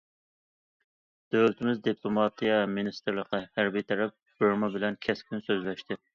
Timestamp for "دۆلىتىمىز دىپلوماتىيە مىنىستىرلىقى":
1.35-3.43